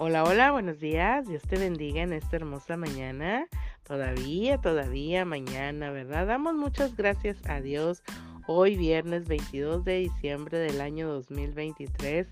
Hola, 0.00 0.22
hola, 0.22 0.52
buenos 0.52 0.78
días. 0.78 1.26
Dios 1.26 1.42
te 1.42 1.58
bendiga 1.58 2.02
en 2.02 2.12
esta 2.12 2.36
hermosa 2.36 2.76
mañana. 2.76 3.48
Todavía, 3.82 4.58
todavía 4.58 5.24
mañana, 5.24 5.90
¿verdad? 5.90 6.28
Damos 6.28 6.54
muchas 6.54 6.94
gracias 6.96 7.44
a 7.48 7.60
Dios. 7.60 8.04
Hoy 8.46 8.76
viernes 8.76 9.26
22 9.26 9.84
de 9.84 9.98
diciembre 9.98 10.58
del 10.58 10.80
año 10.80 11.08
2023. 11.08 12.28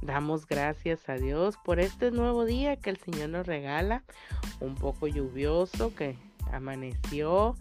Damos 0.00 0.46
gracias 0.46 1.10
a 1.10 1.16
Dios 1.16 1.58
por 1.62 1.78
este 1.78 2.10
nuevo 2.10 2.46
día 2.46 2.76
que 2.76 2.88
el 2.88 2.96
Señor 2.96 3.28
nos 3.28 3.46
regala. 3.46 4.02
Un 4.60 4.74
poco 4.74 5.06
lluvioso 5.06 5.94
que 5.94 6.16
amaneció 6.50 7.54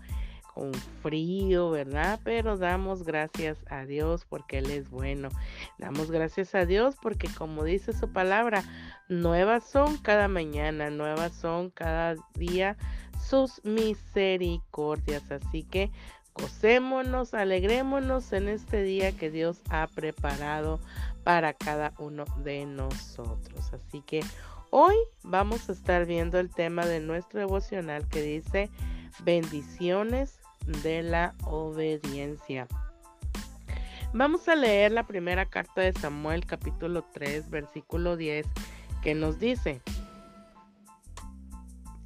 con 0.60 0.74
frío, 1.02 1.72
¿verdad? 1.72 2.20
Pero 2.26 2.58
damos 2.58 3.04
gracias 3.04 3.58
a 3.70 3.86
Dios 3.86 4.26
porque 4.28 4.58
Él 4.58 4.70
es 4.72 4.90
bueno. 4.90 5.30
Damos 5.78 6.12
gracias 6.12 6.54
a 6.54 6.66
Dios 6.66 6.98
porque 7.02 7.30
como 7.30 7.64
dice 7.64 7.94
su 7.94 8.12
palabra, 8.12 8.66
nuevas 9.08 9.64
son 9.64 9.98
cada 10.00 10.28
mañana, 10.28 10.90
nuevas 10.90 11.32
son 11.32 11.70
cada 11.70 12.16
día 12.34 12.76
sus 13.26 13.64
misericordias. 13.64 15.32
Así 15.32 15.64
que 15.64 15.92
gocémonos, 16.34 17.34
alegrémonos 17.34 18.34
en 18.34 18.50
este 18.50 18.84
día 18.84 19.14
que 19.14 19.32
Dios 19.32 19.62
ha 19.70 19.88
preparado 19.88 20.82
para 21.24 21.54
cada 21.54 21.94
uno 22.00 22.26
de 22.44 22.66
nosotros. 22.66 23.72
Así 23.72 24.02
que 24.02 24.26
hoy 24.72 24.96
vamos 25.24 25.70
a 25.70 25.72
estar 25.72 26.06
viendo 26.06 26.38
el 26.38 26.50
tema 26.50 26.86
de 26.86 27.00
nuestro 27.00 27.40
devocional 27.40 28.06
que 28.10 28.22
dice 28.22 28.70
bendiciones 29.24 30.40
de 30.70 31.04
la 31.04 31.36
obediencia. 31.46 32.68
Vamos 34.14 34.48
a 34.48 34.56
leer 34.56 34.92
la 34.92 35.06
primera 35.06 35.46
carta 35.46 35.82
de 35.82 35.94
Samuel 35.94 36.46
capítulo 36.46 37.04
3 37.14 37.50
versículo 37.50 38.18
10 38.18 38.46
que 39.02 39.16
nos 39.16 39.40
dice, 39.40 39.82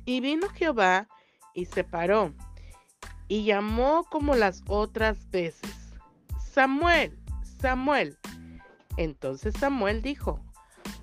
y 0.06 0.20
vino 0.20 0.50
Jehová 0.50 1.08
y 1.54 1.66
se 1.66 1.84
paró 1.84 2.34
y 3.28 3.46
llamó 3.46 4.04
como 4.10 4.36
las 4.36 4.64
otras 4.68 5.30
veces, 5.32 5.94
Samuel, 6.52 7.18
Samuel. 7.60 8.18
Entonces 8.98 9.56
Samuel 9.60 10.02
dijo, 10.02 10.40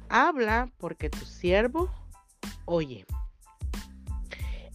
habla 0.08 0.70
porque 0.78 1.10
tu 1.10 1.24
siervo 1.24 1.90
oye. 2.66 3.04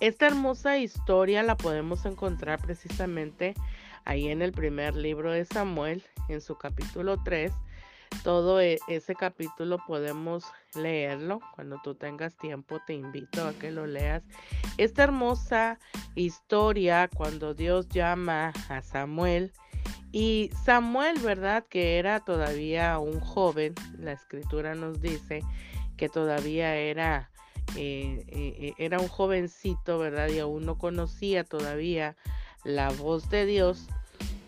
Esta 0.06 0.28
hermosa 0.28 0.78
historia 0.78 1.42
la 1.42 1.58
podemos 1.58 2.06
encontrar 2.06 2.62
precisamente 2.62 3.56
ahí 4.04 4.28
en 4.28 4.44
el 4.44 4.52
primer 4.52 4.96
libro 4.96 5.32
de 5.32 5.46
Samuel, 5.46 6.04
en 6.30 6.42
su 6.42 6.60
capítulo 6.60 7.24
3. 7.24 7.52
Todo 8.24 8.62
e, 8.62 8.78
ese 8.88 9.16
capítulo 9.16 9.80
podemos 9.88 10.46
leerlo. 10.76 11.40
Cuando 11.56 11.82
tú 11.84 11.96
tengas 11.96 12.38
tiempo, 12.38 12.80
te 12.86 12.94
invito 12.94 13.48
a 13.48 13.54
que 13.54 13.72
lo 13.72 13.88
leas. 13.88 14.22
Esta 14.78 15.02
hermosa 15.02 15.80
historia, 16.14 17.10
cuando 17.12 17.56
Dios 17.56 17.90
llama 17.90 18.54
a 18.70 18.84
Samuel, 18.84 19.54
y 20.12 20.52
Samuel, 20.66 21.18
¿verdad? 21.18 21.66
Que 21.68 21.98
era 21.98 22.20
todavía 22.20 23.00
un 23.00 23.20
joven, 23.22 23.74
la 23.98 24.12
escritura 24.12 24.76
nos 24.76 25.02
dice 25.02 25.42
que 25.98 26.10
todavía 26.10 26.76
era 26.76 27.32
eh, 27.76 28.26
eh, 28.28 28.56
eh, 28.60 28.74
era 28.78 29.00
un 29.00 29.08
jovencito, 29.08 29.98
¿verdad? 29.98 30.30
Y 30.30 30.40
aún 30.40 30.66
no 30.66 30.78
conocía 30.78 31.44
todavía 31.44 32.16
la 32.64 32.90
voz 32.90 33.30
de 33.30 33.46
Dios. 33.46 33.88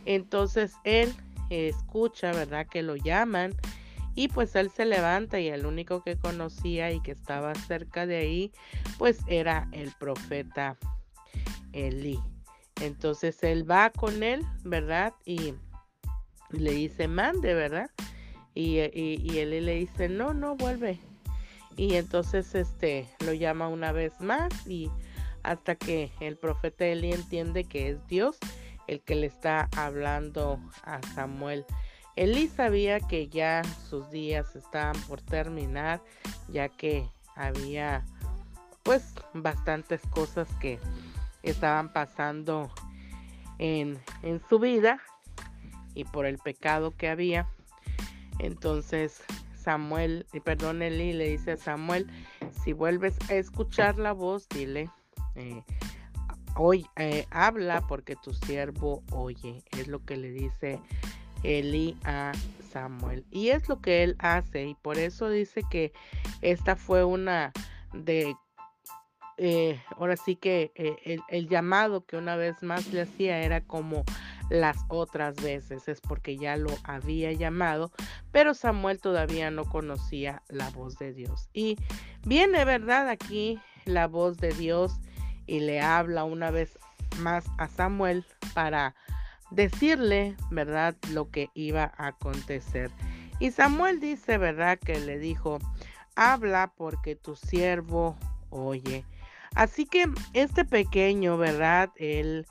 Entonces 0.06 0.74
él 0.84 1.14
escucha, 1.50 2.32
¿verdad? 2.32 2.68
Que 2.68 2.82
lo 2.82 2.96
llaman 2.96 3.54
y 4.16 4.30
pues 4.30 4.56
él 4.56 4.72
se 4.72 4.86
levanta 4.86 5.40
y 5.40 5.48
el 5.48 5.66
único 5.66 6.04
que 6.04 6.18
conocía 6.18 6.92
y 6.92 7.02
que 7.02 7.12
estaba 7.12 7.54
cerca 7.54 8.06
de 8.06 8.18
ahí, 8.18 8.52
pues 8.98 9.20
era 9.28 9.68
el 9.72 9.92
profeta 10.00 10.78
Elí. 11.74 12.20
Entonces 12.82 13.44
él 13.44 13.70
va 13.70 13.90
con 13.92 14.24
él, 14.24 14.44
¿verdad? 14.64 15.14
Y 15.26 15.54
le 16.50 16.72
dice, 16.72 17.08
mande, 17.08 17.54
¿verdad? 17.54 17.92
Y, 18.54 18.80
y, 18.80 19.22
y 19.24 19.40
él 19.40 19.66
le 19.66 19.76
dice, 19.76 20.10
no, 20.10 20.34
no, 20.34 20.56
vuelve, 20.56 21.00
y 21.78 21.94
entonces 21.96 22.56
este 22.56 23.08
lo 23.20 23.34
llama 23.34 23.70
una 23.70 23.92
vez 23.92 24.20
más 24.20 24.52
y 24.68 24.92
hasta 25.44 25.76
que 25.76 26.12
el 26.20 26.36
profeta 26.36 26.86
Eli 26.86 27.14
entiende 27.14 27.64
que 27.64 27.90
es 27.90 28.08
Dios 28.08 28.38
el 28.88 29.02
que 29.02 29.16
le 29.16 29.28
está 29.28 29.70
hablando 29.76 30.60
a 30.84 31.02
Samuel. 31.14 31.66
Eli 32.16 32.48
sabía 32.48 33.00
que 33.00 33.28
ya 33.28 33.62
sus 33.90 34.10
días 34.10 34.56
estaban 34.56 35.00
por 35.04 35.22
terminar, 35.22 36.02
ya 36.48 36.68
que 36.68 37.08
había 37.36 38.04
pues 38.82 39.14
bastantes 39.34 40.02
cosas 40.10 40.48
que 40.60 40.80
estaban 41.44 41.94
pasando 41.94 42.72
en, 43.60 44.00
en 44.24 44.42
su 44.50 44.58
vida 44.58 45.00
y 45.94 46.06
por 46.06 46.26
el 46.26 46.40
pecado 46.40 46.96
que 46.98 47.10
había. 47.10 47.48
Entonces 48.40 49.22
Samuel, 49.68 50.26
perdón, 50.46 50.82
Eli 50.82 51.12
le 51.12 51.28
dice 51.28 51.52
a 51.52 51.58
Samuel, 51.58 52.08
si 52.64 52.72
vuelves 52.72 53.18
a 53.30 53.34
escuchar 53.34 54.00
la 54.00 54.14
voz, 54.14 54.48
dile, 54.48 54.90
eh, 55.36 55.62
hoy 56.56 56.88
eh, 56.96 57.26
habla 57.32 57.86
porque 57.86 58.16
tu 58.16 58.34
siervo 58.34 59.04
oye. 59.12 59.62
Es 59.78 59.90
lo 59.90 60.06
que 60.06 60.16
le 60.16 60.32
dice 60.32 60.80
Eli 61.44 61.98
a 62.06 62.32
Samuel. 62.72 63.26
Y 63.30 63.50
es 63.50 63.68
lo 63.68 63.82
que 63.82 64.04
él 64.04 64.16
hace. 64.20 64.68
Y 64.68 64.76
por 64.76 64.98
eso 64.98 65.30
dice 65.30 65.64
que 65.70 65.92
esta 66.42 66.78
fue 66.78 67.04
una 67.04 67.52
de 67.92 68.38
eh, 69.36 69.82
ahora 69.98 70.16
sí 70.16 70.38
que 70.38 70.72
el, 71.04 71.20
el, 71.28 71.50
llamado 71.50 72.06
que 72.06 72.16
una 72.16 72.38
vez 72.38 72.64
más 72.64 72.88
le 72.94 73.02
hacía 73.02 73.44
era 73.44 73.60
como 73.60 74.06
las 74.50 74.78
otras 74.88 75.36
veces, 75.36 75.88
es 75.88 76.02
porque 76.02 76.38
ya 76.38 76.56
lo 76.56 76.70
había 76.84 77.32
llamado, 77.34 77.92
pero 78.32 78.54
Samuel 78.54 79.00
todavía 79.00 79.52
no 79.52 79.66
conocía 79.66 80.42
la 80.48 80.70
voz 80.70 80.98
de 80.98 81.14
Dios. 81.14 81.50
Y 81.54 81.78
viene, 82.26 82.64
¿verdad? 82.66 83.10
Aquí 83.10 83.60
la 83.86 84.08
voz 84.08 84.38
de 84.38 84.52
Dios 84.54 85.00
y 85.46 85.60
le 85.60 85.82
habla 85.82 86.24
una 86.24 86.52
vez 86.52 86.78
más 87.20 87.46
a 87.58 87.68
Samuel 87.68 88.26
para 88.54 88.96
decirle, 89.52 90.36
¿verdad?, 90.52 90.96
lo 91.12 91.30
que 91.30 91.50
iba 91.54 91.94
a 91.98 92.08
acontecer. 92.08 92.92
Y 93.40 93.52
Samuel 93.52 94.00
dice, 94.00 94.38
¿verdad?, 94.38 94.78
que 94.80 95.00
le 95.00 95.20
dijo, 95.20 95.60
habla 96.16 96.74
porque 96.76 97.16
tu 97.16 97.36
siervo 97.36 98.18
oye. 98.50 99.06
Así 99.56 99.86
que 99.86 100.06
este 100.34 100.66
pequeño, 100.66 101.38
¿verdad? 101.38 101.90
Él 101.96 102.46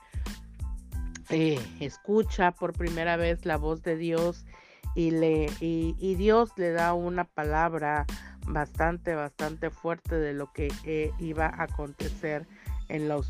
escucha 1.31 2.53
por 2.53 2.73
primera 2.73 3.17
vez 3.17 3.45
la 3.45 3.57
voz 3.57 3.83
de 3.83 3.97
Dios 3.97 4.45
y, 4.95 5.11
le, 5.11 5.51
y, 5.61 6.15
Dios 6.15 6.51
le 6.57 6.71
da 6.73 6.95
una 6.95 7.25
palabra 7.25 8.07
bastante, 8.47 9.15
bastante 9.15 9.71
fuerte 9.71 10.17
de 10.17 10.33
lo 10.33 10.53
que 10.53 10.73
eh, 10.85 11.13
iba 11.19 11.47
a 11.47 11.65
acontecer 11.65 12.47
en 12.89 13.09
los 13.09 13.29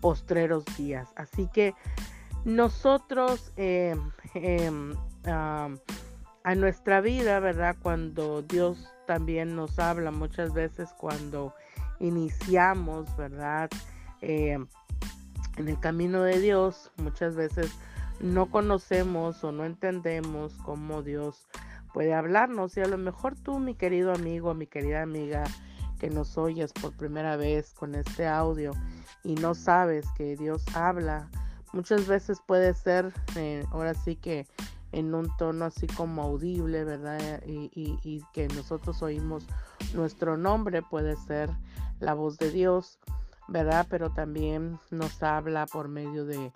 postreros 0.00 0.64
días. 0.76 1.08
Así 1.16 1.48
que 1.52 1.74
nosotros 2.44 3.52
em, 3.56 3.98
em, 4.34 4.94
a 5.24 6.54
nuestra 6.56 7.00
vida, 7.00 7.40
¿verdad? 7.40 7.76
Cuando 7.82 8.42
Dios 8.42 8.92
también 9.06 9.56
nos 9.56 9.78
habla 9.78 10.10
muchas 10.10 10.52
veces 10.52 10.90
cuando 10.98 11.54
iniciamos, 12.00 13.16
¿verdad? 13.16 13.70
En 15.56 15.68
el 15.68 15.78
camino 15.78 16.22
de 16.22 16.40
Dios 16.40 16.90
muchas 16.96 17.34
veces 17.34 17.70
no 18.20 18.50
conocemos 18.50 19.42
o 19.44 19.52
no 19.52 19.64
entendemos 19.64 20.54
cómo 20.64 21.02
Dios 21.02 21.46
puede 21.92 22.14
hablarnos 22.14 22.76
y 22.76 22.80
a 22.80 22.86
lo 22.86 22.98
mejor 22.98 23.36
tú 23.36 23.58
mi 23.58 23.74
querido 23.74 24.12
amigo, 24.12 24.54
mi 24.54 24.66
querida 24.66 25.02
amiga 25.02 25.44
que 25.98 26.08
nos 26.10 26.38
oyes 26.38 26.72
por 26.72 26.92
primera 26.96 27.36
vez 27.36 27.74
con 27.74 27.94
este 27.94 28.26
audio 28.26 28.72
y 29.24 29.34
no 29.34 29.54
sabes 29.54 30.06
que 30.16 30.36
Dios 30.36 30.64
habla, 30.74 31.28
muchas 31.72 32.06
veces 32.06 32.40
puede 32.46 32.74
ser 32.74 33.12
eh, 33.36 33.64
ahora 33.70 33.94
sí 33.94 34.16
que 34.16 34.46
en 34.92 35.14
un 35.14 35.34
tono 35.36 35.66
así 35.66 35.86
como 35.86 36.22
audible, 36.22 36.84
¿verdad? 36.84 37.42
Y, 37.46 37.70
y 37.74 38.22
que 38.32 38.48
nosotros 38.48 39.02
oímos 39.02 39.46
nuestro 39.94 40.36
nombre, 40.36 40.82
puede 40.82 41.16
ser 41.16 41.50
la 41.98 42.14
voz 42.14 42.36
de 42.38 42.50
Dios 42.50 42.98
¿verdad? 43.52 43.86
Pero 43.88 44.10
también 44.10 44.80
nos 44.90 45.22
habla 45.22 45.66
por 45.66 45.88
medio 45.88 46.24
de, 46.24 46.52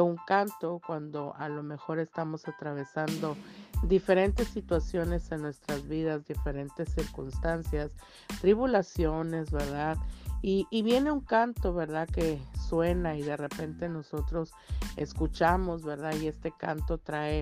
un 0.00 0.16
canto 0.26 0.80
cuando 0.84 1.34
a 1.36 1.48
lo 1.48 1.62
mejor 1.62 2.00
estamos 2.00 2.46
atravesando 2.48 3.36
diferentes 3.84 4.48
situaciones 4.48 5.30
en 5.32 5.42
nuestras 5.42 5.86
vidas, 5.88 6.26
diferentes 6.26 6.92
circunstancias, 6.92 7.92
tribulaciones, 8.40 9.50
¿verdad? 9.50 9.96
Y, 10.42 10.66
y, 10.70 10.82
viene 10.82 11.10
un 11.10 11.20
canto, 11.20 11.72
¿verdad? 11.72 12.08
Que 12.08 12.40
suena 12.68 13.16
y 13.16 13.22
de 13.22 13.36
repente 13.36 13.88
nosotros 13.88 14.52
escuchamos, 14.96 15.82
¿verdad? 15.82 16.14
Y 16.20 16.26
este 16.26 16.52
canto 16.52 16.98
trae 16.98 17.40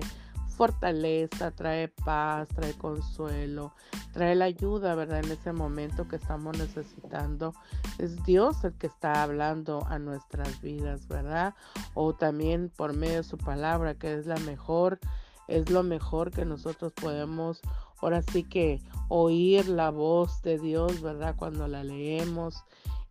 fortaleza, 0.55 1.51
trae 1.51 1.87
paz, 1.87 2.47
trae 2.49 2.73
consuelo, 2.73 3.73
trae 4.13 4.35
la 4.35 4.45
ayuda, 4.45 4.95
¿verdad? 4.95 5.19
En 5.23 5.31
ese 5.31 5.53
momento 5.53 6.07
que 6.07 6.15
estamos 6.15 6.57
necesitando. 6.57 7.53
Es 7.97 8.23
Dios 8.23 8.63
el 8.63 8.73
que 8.73 8.87
está 8.87 9.23
hablando 9.23 9.85
a 9.87 9.99
nuestras 9.99 10.61
vidas, 10.61 11.07
¿verdad? 11.07 11.53
O 11.93 12.13
también 12.13 12.71
por 12.75 12.95
medio 12.95 13.17
de 13.17 13.23
su 13.23 13.37
palabra, 13.37 13.95
que 13.95 14.13
es 14.13 14.25
la 14.25 14.37
mejor, 14.37 14.99
es 15.47 15.69
lo 15.69 15.83
mejor 15.83 16.31
que 16.31 16.45
nosotros 16.45 16.93
podemos, 16.93 17.61
ahora 18.01 18.21
sí 18.21 18.43
que 18.43 18.81
oír 19.09 19.67
la 19.67 19.91
voz 19.91 20.41
de 20.41 20.57
Dios, 20.57 21.01
¿verdad? 21.01 21.35
Cuando 21.37 21.67
la 21.67 21.83
leemos. 21.83 22.63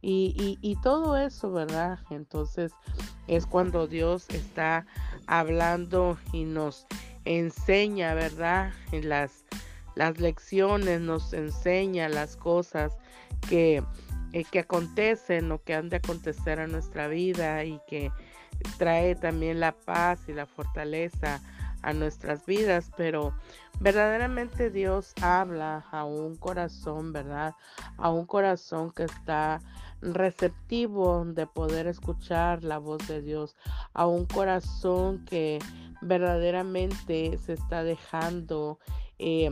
Y, 0.06 0.58
y, 0.60 0.76
todo 0.82 1.16
eso, 1.16 1.50
¿verdad? 1.50 1.98
Entonces 2.10 2.72
es 3.26 3.46
cuando 3.46 3.86
Dios 3.86 4.28
está 4.28 4.84
hablando 5.26 6.18
y 6.30 6.44
nos 6.44 6.86
enseña, 7.24 8.14
¿verdad? 8.14 8.72
En 8.92 9.08
las, 9.08 9.44
las 9.94 10.18
lecciones 10.18 11.00
nos 11.00 11.32
enseña 11.32 12.08
las 12.08 12.36
cosas 12.36 12.96
que, 13.48 13.82
eh, 14.32 14.44
que 14.50 14.60
acontecen 14.60 15.50
o 15.52 15.62
que 15.62 15.74
han 15.74 15.88
de 15.88 15.96
acontecer 15.96 16.58
en 16.58 16.72
nuestra 16.72 17.08
vida 17.08 17.64
y 17.64 17.80
que 17.86 18.10
trae 18.78 19.14
también 19.14 19.60
la 19.60 19.72
paz 19.72 20.20
y 20.28 20.32
la 20.32 20.46
fortaleza 20.46 21.40
a 21.82 21.92
nuestras 21.92 22.46
vidas, 22.46 22.90
pero 22.96 23.34
verdaderamente 23.78 24.70
Dios 24.70 25.12
habla 25.20 25.84
a 25.90 26.04
un 26.04 26.36
corazón, 26.36 27.12
¿verdad? 27.12 27.54
A 27.98 28.08
un 28.08 28.24
corazón 28.24 28.90
que 28.90 29.04
está 29.04 29.60
receptivo 30.00 31.24
de 31.26 31.46
poder 31.46 31.86
escuchar 31.86 32.64
la 32.64 32.78
voz 32.78 33.06
de 33.06 33.20
Dios, 33.20 33.54
a 33.92 34.06
un 34.06 34.24
corazón 34.24 35.24
que 35.26 35.58
verdaderamente 36.04 37.38
se 37.38 37.54
está 37.54 37.82
dejando, 37.82 38.78
eh, 39.18 39.50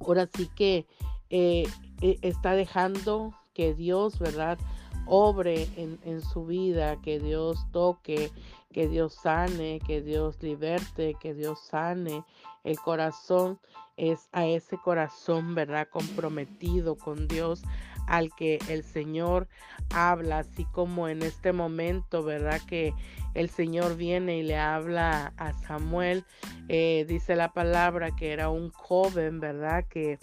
ahora 0.00 0.28
sí 0.34 0.48
que 0.54 0.86
eh, 1.30 1.66
eh, 2.00 2.18
está 2.22 2.52
dejando 2.52 3.34
que 3.54 3.74
Dios, 3.74 4.18
¿verdad? 4.18 4.58
Obre 5.06 5.68
en, 5.76 5.98
en 6.04 6.20
su 6.20 6.46
vida, 6.46 7.00
que 7.00 7.18
Dios 7.18 7.66
toque, 7.72 8.30
que 8.72 8.88
Dios 8.88 9.14
sane, 9.14 9.80
que 9.86 10.02
Dios 10.02 10.42
liberte, 10.42 11.14
que 11.20 11.32
Dios 11.32 11.60
sane 11.60 12.24
el 12.64 12.78
corazón. 12.78 13.58
Es 13.96 14.28
a 14.32 14.44
ese 14.46 14.76
corazón, 14.76 15.54
¿verdad? 15.54 15.88
Comprometido 15.90 16.96
con 16.96 17.28
Dios, 17.28 17.62
al 18.06 18.30
que 18.34 18.58
el 18.68 18.84
Señor 18.84 19.48
habla, 19.94 20.38
así 20.38 20.64
como 20.66 21.08
en 21.08 21.22
este 21.22 21.52
momento, 21.52 22.22
¿verdad? 22.22 22.60
Que 22.66 22.94
el 23.34 23.50
Señor 23.50 23.96
viene 23.96 24.38
y 24.38 24.42
le 24.42 24.56
habla 24.56 25.32
a 25.36 25.52
Samuel, 25.52 26.24
eh, 26.68 27.04
dice 27.08 27.36
la 27.36 27.52
palabra 27.52 28.10
que 28.16 28.32
era 28.32 28.48
un 28.48 28.70
joven, 28.70 29.40
¿verdad? 29.40 29.84
Que 29.88 30.18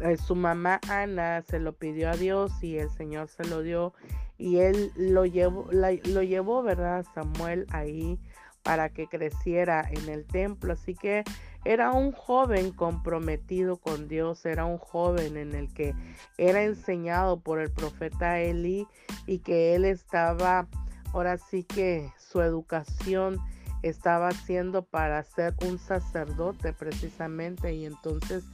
eh, 0.00 0.16
su 0.16 0.34
mamá 0.34 0.80
Ana 0.88 1.42
se 1.42 1.58
lo 1.58 1.72
pidió 1.72 2.10
a 2.10 2.16
Dios 2.16 2.52
y 2.62 2.78
el 2.78 2.90
Señor 2.90 3.28
se 3.28 3.44
lo 3.44 3.62
dio 3.62 3.92
y 4.38 4.58
él 4.58 4.92
lo 4.96 5.26
llevó, 5.26 5.68
lo 5.70 6.22
llevó, 6.22 6.62
¿verdad? 6.62 7.04
Samuel 7.14 7.66
ahí 7.70 8.18
para 8.62 8.88
que 8.88 9.06
creciera 9.06 9.86
en 9.88 10.08
el 10.08 10.24
templo. 10.24 10.72
Así 10.72 10.94
que 10.94 11.22
era 11.64 11.92
un 11.92 12.12
joven 12.12 12.70
comprometido 12.72 13.76
con 13.76 14.08
Dios, 14.08 14.44
era 14.44 14.64
un 14.64 14.78
joven 14.78 15.36
en 15.36 15.54
el 15.54 15.72
que 15.72 15.94
era 16.36 16.62
enseñado 16.62 17.40
por 17.40 17.60
el 17.60 17.70
profeta 17.70 18.40
Eli 18.40 18.86
y 19.26 19.38
que 19.38 19.74
él 19.74 19.84
estaba, 19.84 20.66
ahora 21.12 21.38
sí 21.38 21.64
que 21.64 22.12
su 22.18 22.42
educación 22.42 23.40
estaba 23.82 24.28
haciendo 24.28 24.82
para 24.82 25.22
ser 25.22 25.54
un 25.66 25.78
sacerdote 25.78 26.72
precisamente 26.72 27.74
y 27.74 27.86
entonces 27.86 28.44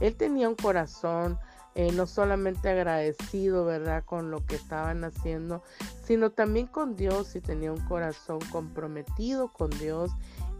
él 0.00 0.14
tenía 0.16 0.48
un 0.48 0.56
corazón 0.56 1.38
eh, 1.76 1.92
no 1.92 2.06
solamente 2.06 2.68
agradecido, 2.68 3.64
¿verdad?, 3.64 4.04
con 4.04 4.32
lo 4.32 4.44
que 4.44 4.56
estaban 4.56 5.04
haciendo, 5.04 5.62
sino 6.04 6.30
también 6.30 6.66
con 6.66 6.96
Dios 6.96 7.36
y 7.36 7.40
tenía 7.40 7.70
un 7.70 7.84
corazón 7.86 8.40
comprometido 8.50 9.52
con 9.52 9.70
Dios 9.70 10.10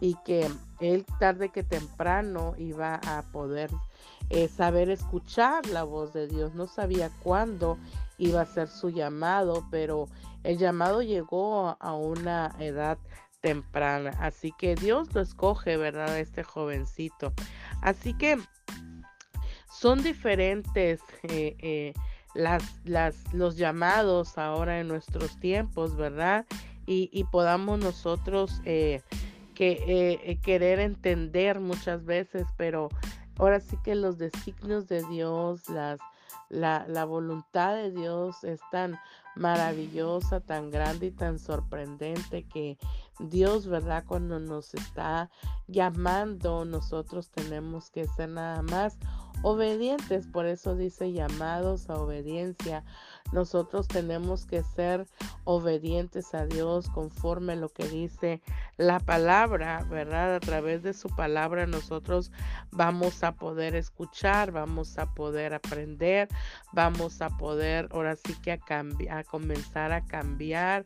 y 0.01 0.17
que 0.25 0.51
él 0.81 1.05
tarde 1.19 1.51
que 1.51 1.63
temprano 1.63 2.55
iba 2.57 3.01
a 3.07 3.23
poder 3.33 3.71
eh, 4.31 4.49
saber 4.49 4.91
escuchar 4.91 5.67
la 5.67 5.83
voz 5.83 6.13
de 6.13 6.27
Dios. 6.27 6.55
No 6.55 6.67
sabía 6.67 7.11
cuándo 7.23 7.79
iba 8.19 8.41
a 8.41 8.47
ser 8.47 8.69
su 8.69 8.91
llamado, 8.91 9.67
pero 9.71 10.09
el 10.45 10.57
llamado 10.57 11.03
llegó 11.03 11.77
a 11.81 11.95
una 11.95 12.55
edad 12.59 12.99
temprana. 13.41 14.13
Así 14.21 14.53
que 14.59 14.75
Dios 14.75 15.13
lo 15.15 15.21
escoge, 15.21 15.77
¿verdad? 15.77 16.19
Este 16.19 16.43
jovencito. 16.45 17.33
Así 17.83 18.15
que 18.15 18.39
son 19.71 20.03
diferentes 20.03 21.01
eh, 21.25 21.57
eh, 21.59 21.95
las, 22.35 22.63
los 23.33 23.57
llamados 23.57 24.39
ahora 24.39 24.81
en 24.81 24.89
nuestros 24.89 25.39
tiempos, 25.41 25.97
¿verdad? 25.97 26.47
Y, 26.87 27.23
podamos 27.31 27.79
nosotros 27.79 28.61
que, 29.61 30.41
querer 30.43 30.81
entender 30.81 31.61
muchas 31.61 32.07
veces, 32.07 32.47
pero 32.57 32.89
ahora 33.37 33.61
sí 33.61 33.77
que 33.85 33.95
los 33.95 34.17
designios 34.17 34.89
de 34.89 35.03
Dios, 35.11 35.69
las, 35.69 36.01
la, 36.49 36.87
la 36.89 37.05
voluntad 37.05 37.75
de 37.75 37.91
Dios 37.91 38.43
es 38.43 38.61
tan 38.73 38.99
maravillosa, 39.37 40.41
tan 40.41 40.71
grande 40.71 41.09
y 41.09 41.11
tan 41.11 41.39
sorprendente 41.39 42.45
que 42.45 42.79
Dios, 43.19 43.67
¿verdad? 43.67 44.05
Cuando 44.07 44.41
nos 44.41 44.73
está 44.73 45.31
llamando, 45.69 46.65
nosotros 46.65 47.29
tenemos 47.29 47.91
que 47.91 48.07
ser 48.07 48.31
nada 48.31 48.63
más 48.63 48.97
obedientes. 49.43 50.27
Por 50.27 50.47
eso 50.47 50.77
dice 50.77 51.13
llamados 51.13 51.89
a 51.91 51.95
obediencia. 51.95 52.85
Nosotros 53.33 53.87
tenemos 53.87 54.45
que 54.45 54.63
ser 54.63 55.07
obedientes 55.45 56.35
a 56.35 56.47
Dios 56.47 56.89
conforme 56.89 57.57
lo 57.57 57.69
que 57.69 57.89
dice 57.89 58.43
la 58.77 58.99
palabra, 58.99 59.85
¿verdad? 59.89 60.35
A 60.35 60.41
través 60.41 60.83
de 60.83 60.93
su 60.95 61.09
palabra 61.09 61.67
nosotros 61.67 62.33
vamos 62.73 63.23
a 63.23 63.33
poder 63.33 63.77
escuchar, 63.77 64.51
vamos 64.51 64.99
a 64.99 65.15
poder 65.15 65.55
aprender, 65.55 66.29
vamos 66.73 67.23
a 67.23 67.31
poder 67.31 67.89
ahora 67.93 68.17
sí 68.17 68.35
que 68.43 68.53
a, 68.53 68.59
a 69.11 69.25
comenzar 69.25 69.93
a 69.93 70.05
cambiar 70.05 70.83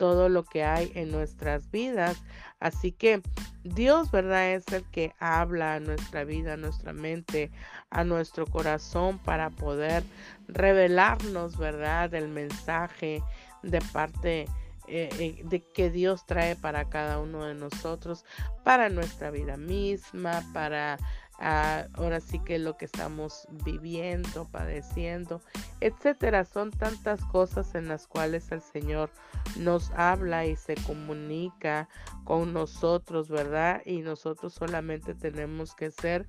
todo 0.00 0.30
lo 0.30 0.44
que 0.44 0.64
hay 0.64 0.90
en 0.94 1.12
nuestras 1.12 1.70
vidas. 1.70 2.22
Así 2.58 2.90
que 2.90 3.20
Dios, 3.64 4.10
¿verdad? 4.10 4.52
Es 4.52 4.66
el 4.72 4.82
que 4.84 5.12
habla 5.20 5.74
a 5.74 5.80
nuestra 5.80 6.24
vida, 6.24 6.54
a 6.54 6.56
nuestra 6.56 6.94
mente, 6.94 7.50
a 7.90 8.02
nuestro 8.02 8.46
corazón 8.46 9.18
para 9.18 9.50
poder 9.50 10.02
revelarnos, 10.48 11.58
¿verdad? 11.58 12.14
El 12.14 12.28
mensaje 12.28 13.22
de 13.62 13.78
parte 13.92 14.46
eh, 14.88 15.10
eh, 15.18 15.42
de 15.44 15.62
que 15.70 15.90
Dios 15.90 16.24
trae 16.24 16.56
para 16.56 16.88
cada 16.88 17.18
uno 17.18 17.44
de 17.44 17.54
nosotros, 17.54 18.24
para 18.64 18.88
nuestra 18.88 19.30
vida 19.30 19.58
misma, 19.58 20.42
para 20.54 20.96
ahora 21.40 22.20
sí 22.20 22.38
que 22.38 22.58
lo 22.58 22.76
que 22.76 22.84
estamos 22.84 23.48
viviendo, 23.64 24.46
padeciendo, 24.50 25.40
etcétera. 25.80 26.44
Son 26.44 26.70
tantas 26.70 27.24
cosas 27.24 27.74
en 27.74 27.88
las 27.88 28.06
cuales 28.06 28.52
el 28.52 28.60
Señor 28.60 29.10
nos 29.56 29.90
habla 29.92 30.44
y 30.46 30.56
se 30.56 30.74
comunica 30.74 31.88
con 32.24 32.52
nosotros, 32.52 33.28
¿verdad? 33.30 33.82
Y 33.86 34.02
nosotros 34.02 34.52
solamente 34.52 35.14
tenemos 35.14 35.74
que 35.74 35.90
ser 35.90 36.26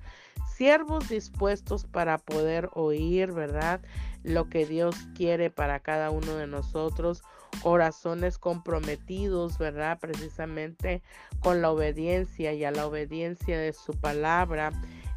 siervos 0.56 1.08
dispuestos 1.08 1.84
para 1.84 2.18
poder 2.18 2.70
oír, 2.72 3.32
¿verdad? 3.32 3.82
Lo 4.22 4.48
que 4.48 4.64
Dios 4.64 4.96
quiere 5.14 5.50
para 5.50 5.80
cada 5.80 6.10
uno 6.10 6.36
de 6.36 6.46
nosotros 6.46 7.22
corazones 7.62 8.38
comprometidos, 8.38 9.58
¿verdad? 9.58 9.98
Precisamente 10.00 11.02
con 11.40 11.60
la 11.60 11.70
obediencia 11.70 12.52
y 12.54 12.64
a 12.64 12.70
la 12.70 12.86
obediencia 12.86 13.58
de 13.58 13.72
su 13.72 13.92
palabra 13.92 14.72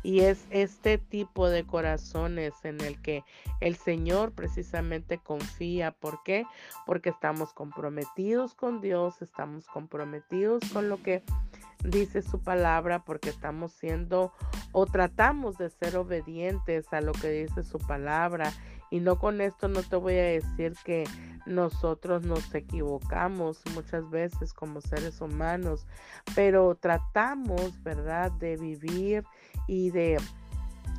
y 0.06 0.20
es 0.20 0.46
este 0.52 1.00
tipo 1.00 1.50
de 1.50 1.66
corazones 1.66 2.54
en 2.64 2.80
el 2.82 3.02
que 3.02 3.24
el 3.60 3.76
Señor 3.76 4.34
precisamente 4.34 5.18
confía. 5.18 5.94
¿Por 5.94 6.22
qué? 6.22 6.46
Porque 6.86 7.10
estamos 7.10 7.54
comprometidos 7.54 8.54
con 8.54 8.82
Dios, 8.82 9.24
estamos 9.24 9.66
comprometidos 9.66 10.62
con 10.72 10.90
lo 10.90 11.02
que 11.02 11.24
dice 11.84 12.22
su 12.22 12.40
palabra, 12.40 13.04
porque 13.04 13.30
estamos 13.30 13.72
siendo 13.72 14.32
o 14.74 14.86
tratamos 14.86 15.58
de 15.58 15.72
ser 15.72 15.98
obedientes 15.98 16.94
a 16.94 17.02
lo 17.02 17.12
que 17.12 17.32
dice 17.32 17.64
su 17.64 17.80
palabra. 17.80 18.54
Y 18.92 19.00
no 19.00 19.18
con 19.18 19.42
esto 19.42 19.68
no 19.68 19.82
te 19.82 19.96
voy 19.96 20.20
a 20.20 20.24
decir 20.24 20.76
que 20.86 21.06
nosotros 21.48 22.24
nos 22.24 22.54
equivocamos 22.54 23.62
muchas 23.74 24.10
veces 24.10 24.54
como 24.54 24.82
seres 24.82 25.22
humanos, 25.22 25.88
pero 26.36 26.76
tratamos, 26.76 27.82
¿verdad?, 27.84 28.32
de 28.34 28.58
vivir 28.58 29.24
y 29.68 29.92
de, 29.92 30.18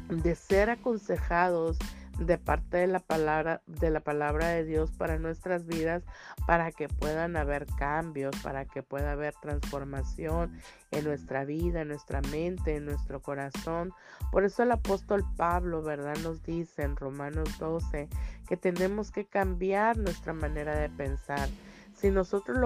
de 0.09 0.35
ser 0.35 0.71
aconsejados 0.71 1.79
de 2.19 2.39
parte 2.39 2.79
de 2.79 2.87
la 2.87 3.01
palabra 3.01 3.63
de 3.67 3.91
la 3.91 4.01
palabra 4.01 4.49
de 4.49 4.65
Dios 4.65 4.91
para 4.93 5.19
nuestras 5.19 5.67
vidas 5.67 6.03
para 6.47 6.73
que 6.73 6.89
puedan 6.89 7.37
haber 7.37 7.67
cambios, 7.79 8.35
para 8.43 8.65
que 8.65 8.83
pueda 8.83 9.13
haber 9.13 9.35
transformación 9.35 10.59
en 10.93 11.05
nuestra 11.05 11.45
vida, 11.45 11.83
en 11.83 11.89
nuestra 11.89 12.23
mente, 12.23 12.77
en 12.77 12.87
nuestro 12.87 13.21
corazón. 13.21 13.93
Por 14.31 14.45
eso 14.45 14.63
el 14.63 14.73
apóstol 14.73 15.25
Pablo, 15.37 15.83
¿verdad? 15.83 16.17
Nos 16.23 16.43
dice 16.43 16.83
en 16.83 16.97
Romanos 16.97 17.59
12 17.59 18.09
que 18.49 18.57
tenemos 18.57 19.11
que 19.11 19.27
cambiar 19.27 19.99
nuestra 19.99 20.33
manera 20.33 20.77
de 20.77 20.89
pensar. 20.89 21.49
Si 21.97 22.11
nosotros 22.11 22.59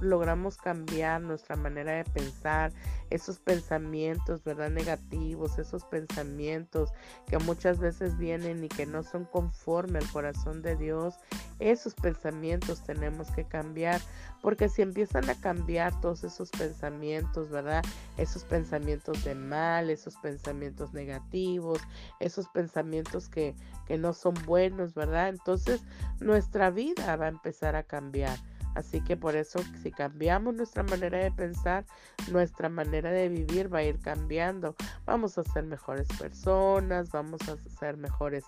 logramos 0.00 0.56
cambiar 0.58 1.20
nuestra 1.20 1.56
manera 1.56 1.92
de 1.92 2.04
pensar, 2.04 2.72
esos 3.10 3.38
pensamientos, 3.38 4.44
¿verdad? 4.44 4.70
Negativos, 4.70 5.58
esos 5.58 5.84
pensamientos 5.84 6.90
que 7.26 7.38
muchas 7.38 7.78
veces 7.78 8.16
vienen 8.16 8.62
y 8.62 8.68
que 8.68 8.86
no 8.86 9.02
son 9.02 9.24
conforme 9.24 9.98
al 9.98 10.10
corazón 10.10 10.62
de 10.62 10.76
Dios, 10.76 11.14
esos 11.58 11.94
pensamientos 11.94 12.82
tenemos 12.84 13.30
que 13.32 13.44
cambiar, 13.44 14.00
porque 14.40 14.68
si 14.68 14.82
empiezan 14.82 15.28
a 15.30 15.34
cambiar 15.40 16.00
todos 16.00 16.22
esos 16.22 16.50
pensamientos, 16.50 17.50
¿verdad? 17.50 17.84
Esos 18.16 18.44
pensamientos 18.44 19.24
de 19.24 19.34
mal, 19.34 19.90
esos 19.90 20.16
pensamientos 20.16 20.92
negativos, 20.92 21.80
esos 22.20 22.48
pensamientos 22.48 23.28
que, 23.28 23.54
que 23.86 23.98
no 23.98 24.12
son 24.12 24.34
buenos, 24.46 24.94
¿verdad? 24.94 25.28
Entonces 25.28 25.82
nuestra 26.20 26.70
vida 26.70 27.16
va 27.16 27.26
a 27.26 27.30
empezar 27.30 27.74
a 27.74 27.82
cambiar. 27.82 28.38
Así 28.76 29.00
que 29.00 29.16
por 29.16 29.34
eso 29.34 29.58
si 29.82 29.90
cambiamos 29.90 30.54
nuestra 30.54 30.82
manera 30.82 31.16
de 31.18 31.32
pensar, 31.32 31.86
nuestra 32.30 32.68
manera 32.68 33.10
de 33.10 33.30
vivir 33.30 33.72
va 33.72 33.78
a 33.78 33.84
ir 33.84 33.98
cambiando. 33.98 34.76
Vamos 35.06 35.38
a 35.38 35.44
ser 35.44 35.64
mejores 35.64 36.06
personas, 36.18 37.10
vamos 37.10 37.40
a 37.48 37.56
ser 37.56 37.96
mejores 37.96 38.44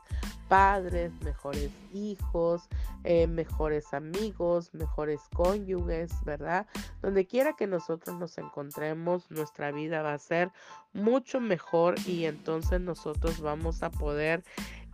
padres, 0.47 1.13
mejores 1.23 1.71
hijos, 1.95 2.69
eh, 3.05 3.27
mejores 3.27 3.95
amigos, 3.95 4.75
mejores 4.75 5.23
cónyuges, 5.35 6.13
¿verdad? 6.25 6.67
Donde 7.01 7.27
quiera 7.27 7.55
que 7.55 7.67
nosotros 7.67 8.19
nos 8.19 8.37
encontremos, 8.37 9.31
nuestra 9.31 9.73
vida 9.73 10.03
va 10.03 10.13
a 10.13 10.19
ser 10.19 10.53
mucho 10.93 11.41
mejor 11.41 11.95
y 12.07 12.27
entonces 12.27 12.83
nosotros 12.83 13.41
vamos 13.41 13.83
a 13.83 13.91
poder 13.91 14.45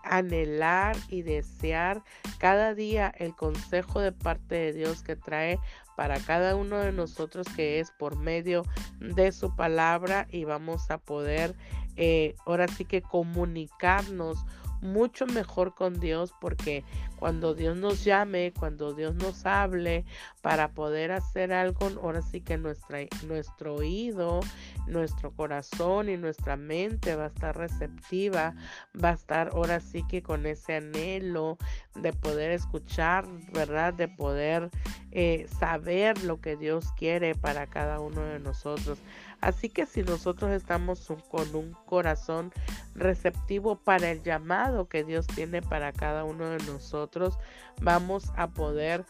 anhelar 0.05 0.97
y 1.09 1.23
desear 1.23 2.03
cada 2.39 2.75
día 2.75 3.13
el 3.19 3.35
consejo 3.35 4.01
de 4.01 4.13
parte 4.13 4.55
de 4.55 4.73
Dios 4.73 5.03
que 5.03 5.17
trae 5.17 5.59
para 5.97 6.19
cada 6.21 6.57
uno 6.57 6.79
de 6.79 6.93
nosotros 6.93 7.47
que 7.55 7.81
es 7.81 7.91
por 7.93 8.17
medio 8.17 8.65
de 9.01 9.33
su 9.33 9.55
palabra 9.55 10.27
y 10.31 10.45
vamos 10.45 10.91
a 10.91 10.99
poder 10.99 11.55
eh, 11.97 12.35
ahora 12.47 12.67
sí 12.69 12.85
que 12.85 13.03
comunicarnos 13.03 14.45
mucho 14.85 15.27
mejor 15.27 15.75
con 15.75 15.99
Dios 15.99 16.33
porque 16.41 16.85
cuando 17.19 17.55
Dios 17.55 17.77
nos 17.77 18.05
llame, 18.05 18.53
cuando 18.59 18.93
Dios 18.93 19.15
nos 19.15 19.47
hable 19.47 20.05
para 20.43 20.73
poder 20.73 21.11
hacer 21.11 21.53
algo, 21.53 21.91
ahora 22.03 22.23
sí 22.23 22.41
que 22.41 22.59
nuestro 22.59 23.75
oído, 23.75 24.41
nuestro 24.87 25.33
corazón 25.33 26.11
y 26.11 26.17
nuestra 26.17 26.57
mente 26.57 27.17
va 27.17 27.25
a 27.25 27.29
estar 27.29 27.57
receptiva, 27.57 28.55
va 29.03 29.11
a 29.11 29.15
estar 29.15 29.51
ahora 29.55 29.81
sí 29.81 30.07
que 30.07 30.23
con 30.23 30.45
ese 30.45 30.77
anhelo 30.77 31.57
de 31.95 32.13
poder 32.13 32.51
escuchar, 32.51 33.27
¿verdad? 33.53 33.95
De 33.95 34.09
poder 34.09 34.71
eh, 35.13 35.47
saber 35.59 36.23
lo 36.25 36.41
que 36.41 36.57
Dios 36.57 36.93
quiere 36.97 37.35
para 37.35 37.67
cada 37.67 38.01
uno 38.01 38.21
de 38.23 38.41
nosotros. 38.41 38.99
Así 39.45 39.69
que 39.69 39.85
si 39.85 40.03
nosotros 40.03 40.53
estamos 40.53 41.07
con 41.29 41.55
un 41.55 41.77
corazón 41.85 42.51
receptivo 42.95 43.77
para 43.77 44.11
el 44.11 44.23
llamado 44.23 44.89
que 44.89 45.05
Dios 45.05 45.27
tiene 45.27 45.61
para 45.61 45.93
cada 45.93 46.25
uno 46.25 46.49
de 46.49 46.65
nosotros, 46.65 47.39
vamos 47.83 48.33
a 48.37 48.49
poder 48.49 49.05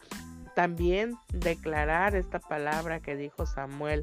también 0.53 1.15
declarar 1.31 2.17
esta 2.17 2.39
palabra 2.39 2.99
que 2.99 3.15
dijo 3.15 3.45
Samuel. 3.45 4.01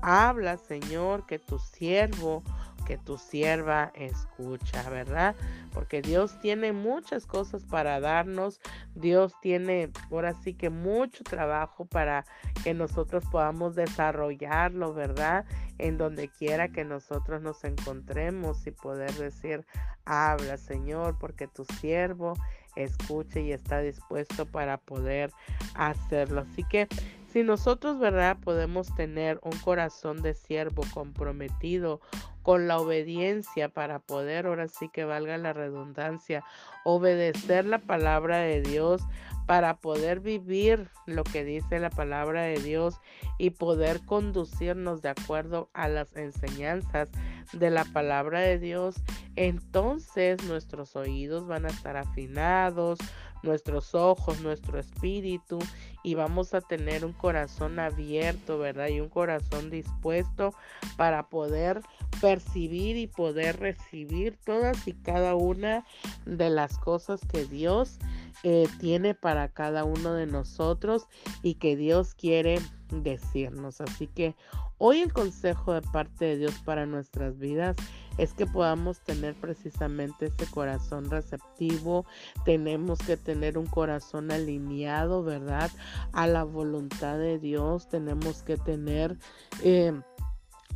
Habla, 0.00 0.56
Señor, 0.56 1.26
que 1.26 1.38
tu 1.38 1.58
siervo 1.58 2.42
que 2.84 2.98
tu 2.98 3.18
sierva 3.18 3.92
escucha, 3.94 4.88
¿verdad? 4.90 5.34
Porque 5.72 6.02
Dios 6.02 6.38
tiene 6.40 6.72
muchas 6.72 7.26
cosas 7.26 7.64
para 7.64 8.00
darnos, 8.00 8.60
Dios 8.94 9.34
tiene 9.40 9.90
ahora 10.10 10.34
sí 10.34 10.54
que 10.54 10.70
mucho 10.70 11.24
trabajo 11.24 11.84
para 11.84 12.24
que 12.62 12.74
nosotros 12.74 13.24
podamos 13.30 13.74
desarrollarlo, 13.74 14.94
¿verdad? 14.94 15.44
En 15.78 15.98
donde 15.98 16.28
quiera 16.28 16.68
que 16.68 16.84
nosotros 16.84 17.42
nos 17.42 17.64
encontremos 17.64 18.66
y 18.66 18.70
poder 18.70 19.12
decir, 19.14 19.66
habla 20.04 20.56
Señor, 20.56 21.18
porque 21.18 21.48
tu 21.48 21.64
siervo 21.64 22.34
escuche 22.76 23.42
y 23.42 23.52
está 23.52 23.80
dispuesto 23.80 24.46
para 24.46 24.78
poder 24.78 25.32
hacerlo. 25.74 26.42
Así 26.42 26.64
que 26.64 26.88
si 27.34 27.42
nosotros, 27.42 27.98
¿verdad? 27.98 28.36
Podemos 28.44 28.94
tener 28.94 29.40
un 29.42 29.58
corazón 29.58 30.22
de 30.22 30.34
siervo 30.34 30.84
comprometido, 30.94 32.00
con 32.44 32.68
la 32.68 32.78
obediencia 32.78 33.70
para 33.70 34.00
poder, 34.00 34.46
ahora 34.46 34.68
sí 34.68 34.90
que 34.92 35.06
valga 35.06 35.38
la 35.38 35.54
redundancia, 35.54 36.44
obedecer 36.84 37.64
la 37.64 37.78
palabra 37.78 38.36
de 38.36 38.60
Dios 38.60 39.00
para 39.46 39.78
poder 39.78 40.20
vivir 40.20 40.90
lo 41.06 41.24
que 41.24 41.42
dice 41.42 41.78
la 41.78 41.88
palabra 41.88 42.42
de 42.42 42.60
Dios 42.60 43.00
y 43.38 43.48
poder 43.48 44.04
conducirnos 44.04 45.00
de 45.00 45.08
acuerdo 45.08 45.70
a 45.72 45.88
las 45.88 46.14
enseñanzas 46.16 47.08
de 47.54 47.70
la 47.70 47.86
palabra 47.86 48.40
de 48.40 48.58
Dios, 48.58 48.96
entonces 49.36 50.44
nuestros 50.44 50.96
oídos 50.96 51.46
van 51.46 51.64
a 51.64 51.68
estar 51.68 51.96
afinados, 51.96 52.98
nuestros 53.42 53.94
ojos, 53.94 54.42
nuestro 54.42 54.78
espíritu 54.78 55.58
y 56.04 56.14
vamos 56.14 56.54
a 56.54 56.60
tener 56.60 57.04
un 57.04 57.14
corazón 57.14 57.80
abierto, 57.80 58.58
¿verdad? 58.58 58.88
Y 58.88 59.00
un 59.00 59.08
corazón 59.08 59.70
dispuesto 59.70 60.54
para 60.96 61.28
poder 61.28 61.80
percibir 62.20 62.96
y 62.96 63.06
poder 63.06 63.58
recibir 63.58 64.38
todas 64.44 64.86
y 64.86 64.92
cada 64.92 65.34
una 65.34 65.84
de 66.26 66.50
las 66.50 66.78
cosas 66.78 67.22
que 67.26 67.46
Dios 67.46 67.98
eh, 68.42 68.68
tiene 68.78 69.14
para 69.14 69.48
cada 69.48 69.84
uno 69.84 70.12
de 70.12 70.26
nosotros 70.26 71.08
y 71.42 71.54
que 71.54 71.74
Dios 71.74 72.14
quiere 72.14 72.60
decirnos. 73.02 73.80
Así 73.80 74.06
que 74.06 74.34
hoy 74.78 75.00
el 75.00 75.12
consejo 75.12 75.72
de 75.72 75.82
parte 75.82 76.24
de 76.24 76.36
Dios 76.38 76.54
para 76.64 76.86
nuestras 76.86 77.38
vidas 77.38 77.76
es 78.18 78.32
que 78.32 78.46
podamos 78.46 79.00
tener 79.00 79.34
precisamente 79.34 80.26
ese 80.26 80.46
corazón 80.50 81.10
receptivo. 81.10 82.06
Tenemos 82.44 82.98
que 83.00 83.16
tener 83.16 83.58
un 83.58 83.66
corazón 83.66 84.30
alineado, 84.30 85.24
¿verdad? 85.24 85.70
A 86.12 86.26
la 86.26 86.44
voluntad 86.44 87.18
de 87.18 87.38
Dios. 87.38 87.88
Tenemos 87.88 88.42
que 88.42 88.56
tener... 88.56 89.18
Eh, 89.62 89.92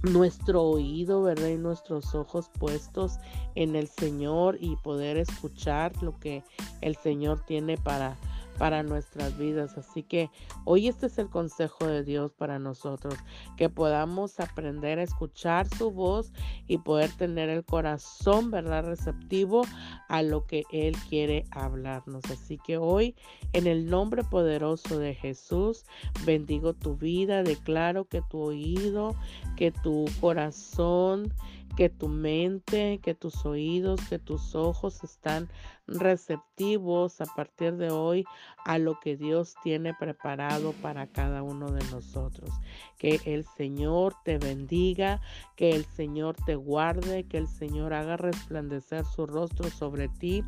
nuestro 0.02 0.62
oído, 0.62 1.22
¿verdad? 1.22 1.48
Y 1.48 1.56
nuestros 1.56 2.14
ojos 2.14 2.50
puestos 2.58 3.18
en 3.54 3.74
el 3.74 3.88
Señor 3.88 4.56
y 4.60 4.76
poder 4.76 5.16
escuchar 5.16 5.92
lo 6.02 6.18
que 6.18 6.44
el 6.80 6.96
Señor 6.96 7.44
tiene 7.46 7.76
para 7.76 8.16
para 8.58 8.82
nuestras 8.82 9.38
vidas. 9.38 9.78
Así 9.78 10.02
que 10.02 10.30
hoy 10.64 10.88
este 10.88 11.06
es 11.06 11.18
el 11.18 11.28
consejo 11.28 11.86
de 11.86 12.02
Dios 12.02 12.32
para 12.32 12.58
nosotros, 12.58 13.14
que 13.56 13.68
podamos 13.68 14.40
aprender 14.40 14.98
a 14.98 15.04
escuchar 15.04 15.68
su 15.68 15.90
voz 15.90 16.32
y 16.66 16.78
poder 16.78 17.10
tener 17.12 17.48
el 17.48 17.64
corazón, 17.64 18.50
¿verdad? 18.50 18.84
Receptivo 18.84 19.62
a 20.08 20.22
lo 20.22 20.46
que 20.46 20.64
Él 20.70 20.96
quiere 21.08 21.44
hablarnos. 21.50 22.24
Así 22.30 22.58
que 22.58 22.78
hoy, 22.78 23.14
en 23.52 23.66
el 23.66 23.88
nombre 23.88 24.24
poderoso 24.24 24.98
de 24.98 25.14
Jesús, 25.14 25.84
bendigo 26.24 26.74
tu 26.74 26.96
vida, 26.96 27.42
declaro 27.42 28.06
que 28.06 28.22
tu 28.22 28.40
oído, 28.40 29.14
que 29.56 29.70
tu 29.70 30.06
corazón, 30.20 31.32
que 31.76 31.88
tu 31.88 32.08
mente, 32.08 32.98
que 33.02 33.14
tus 33.14 33.46
oídos, 33.46 34.00
que 34.08 34.18
tus 34.18 34.56
ojos 34.56 35.04
están 35.04 35.48
receptivos 35.88 37.20
a 37.20 37.24
partir 37.24 37.76
de 37.76 37.90
hoy 37.90 38.24
a 38.64 38.78
lo 38.78 39.00
que 39.00 39.16
Dios 39.16 39.54
tiene 39.62 39.94
preparado 39.94 40.72
para 40.82 41.06
cada 41.06 41.42
uno 41.42 41.70
de 41.70 41.84
nosotros. 41.90 42.50
Que 42.98 43.20
el 43.24 43.46
Señor 43.56 44.14
te 44.24 44.38
bendiga, 44.38 45.20
que 45.56 45.70
el 45.70 45.84
Señor 45.86 46.36
te 46.44 46.56
guarde, 46.56 47.24
que 47.24 47.38
el 47.38 47.48
Señor 47.48 47.94
haga 47.94 48.16
resplandecer 48.16 49.04
su 49.04 49.26
rostro 49.26 49.70
sobre 49.70 50.08
ti, 50.08 50.44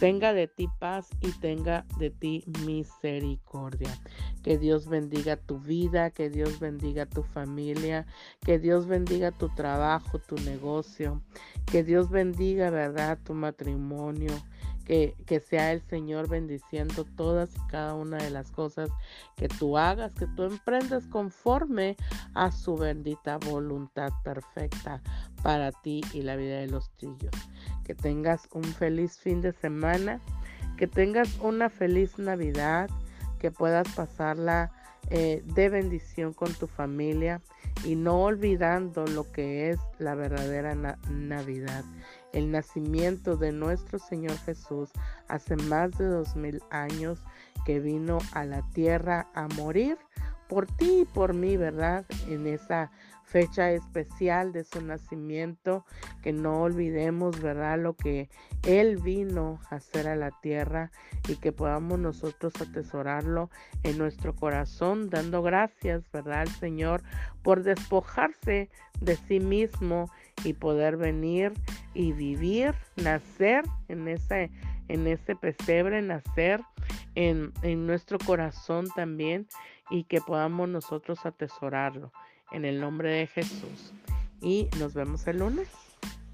tenga 0.00 0.32
de 0.32 0.48
ti 0.48 0.68
paz 0.78 1.08
y 1.20 1.32
tenga 1.40 1.84
de 1.98 2.10
ti 2.10 2.44
misericordia. 2.64 3.90
Que 4.42 4.56
Dios 4.56 4.88
bendiga 4.88 5.36
tu 5.36 5.58
vida, 5.58 6.10
que 6.10 6.30
Dios 6.30 6.58
bendiga 6.60 7.04
tu 7.04 7.22
familia, 7.22 8.06
que 8.44 8.58
Dios 8.58 8.86
bendiga 8.86 9.30
tu 9.32 9.48
trabajo, 9.54 10.18
tu 10.18 10.36
negocio, 10.36 11.20
que 11.66 11.84
Dios 11.84 12.08
bendiga, 12.08 12.70
¿verdad?, 12.70 13.18
tu 13.24 13.34
matrimonio 13.34 14.32
que, 14.88 15.40
sea 15.40 15.72
el 15.72 15.82
Señor 15.82 16.28
bendiciendo 16.28 17.04
todas 17.04 17.54
y 17.54 17.60
cada 17.68 17.94
una 17.94 18.16
de 18.16 18.30
las 18.30 18.50
cosas 18.50 18.88
que 19.36 19.48
tú 19.48 19.76
hagas, 19.76 20.14
que 20.14 20.26
tú 20.26 20.44
emprendas 20.44 21.06
conforme 21.06 21.96
a 22.34 22.50
su 22.50 22.76
bendita 22.76 23.36
voluntad 23.36 24.10
perfecta 24.24 25.02
para 25.42 25.72
ti 25.72 26.00
y 26.14 26.22
la 26.22 26.36
vida 26.36 26.56
de 26.56 26.68
los 26.68 26.90
tuyos. 26.96 27.32
que 27.84 27.94
tengas 27.94 28.48
un 28.52 28.64
feliz 28.64 29.18
fin 29.18 29.40
de 29.40 29.52
semana, 29.52 30.20
que 30.76 30.86
tengas 30.86 31.38
una 31.38 31.70
feliz 31.70 32.18
Navidad, 32.18 32.90
que 33.38 33.50
puedas 33.50 33.88
pasarla 33.94 34.70
eh, 35.10 35.42
de 35.54 35.70
bendición 35.70 36.34
con 36.34 36.52
tu 36.52 36.66
familia 36.66 37.40
y 37.84 37.94
no 37.94 38.24
olvidando 38.24 39.06
lo 39.06 39.30
que 39.32 39.70
es 39.70 39.78
la 39.98 40.14
verdadera 40.14 40.74
Navidad. 41.10 41.84
El 42.32 42.50
nacimiento 42.50 43.36
de 43.36 43.52
nuestro 43.52 43.98
Señor 43.98 44.36
Jesús 44.38 44.90
hace 45.28 45.56
más 45.56 45.96
de 45.98 46.06
dos 46.06 46.36
mil 46.36 46.62
años 46.70 47.22
que 47.64 47.80
vino 47.80 48.18
a 48.32 48.44
la 48.44 48.62
tierra 48.70 49.28
a 49.34 49.48
morir 49.48 49.98
por 50.48 50.66
ti 50.66 51.00
y 51.02 51.04
por 51.04 51.34
mí, 51.34 51.56
¿verdad? 51.56 52.04
En 52.28 52.46
esa 52.46 52.90
fecha 53.28 53.70
especial 53.72 54.52
de 54.52 54.64
su 54.64 54.80
nacimiento, 54.80 55.84
que 56.22 56.32
no 56.32 56.62
olvidemos, 56.62 57.40
¿verdad? 57.40 57.78
Lo 57.78 57.94
que 57.94 58.30
Él 58.66 58.96
vino 58.96 59.60
a 59.70 59.76
hacer 59.76 60.08
a 60.08 60.16
la 60.16 60.30
tierra 60.40 60.90
y 61.28 61.36
que 61.36 61.52
podamos 61.52 61.98
nosotros 61.98 62.54
atesorarlo 62.60 63.50
en 63.82 63.98
nuestro 63.98 64.34
corazón, 64.34 65.10
dando 65.10 65.42
gracias, 65.42 66.10
¿verdad? 66.10 66.40
Al 66.40 66.48
Señor 66.48 67.02
por 67.42 67.62
despojarse 67.62 68.70
de 69.00 69.16
sí 69.16 69.40
mismo 69.40 70.10
y 70.44 70.54
poder 70.54 70.96
venir 70.96 71.52
y 71.94 72.12
vivir, 72.12 72.74
nacer 72.96 73.64
en 73.88 74.08
ese, 74.08 74.50
en 74.88 75.06
ese 75.06 75.36
pesebre, 75.36 76.00
nacer 76.00 76.62
en, 77.14 77.52
en 77.62 77.86
nuestro 77.86 78.18
corazón 78.18 78.88
también 78.94 79.46
y 79.90 80.04
que 80.04 80.20
podamos 80.20 80.68
nosotros 80.68 81.26
atesorarlo 81.26 82.10
en 82.52 82.64
el 82.64 82.80
nombre 82.80 83.10
de 83.10 83.26
Jesús. 83.26 83.92
Y 84.40 84.68
nos 84.78 84.94
vemos 84.94 85.26
el 85.26 85.38
lunes 85.38 85.68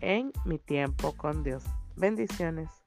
en 0.00 0.33
mi 0.44 0.59
tiempo 0.59 1.12
con 1.16 1.42
Dios. 1.42 1.64
Bendiciones. 1.97 2.84